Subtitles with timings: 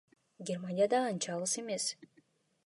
[0.49, 1.85] Германия да анча алыс эмес.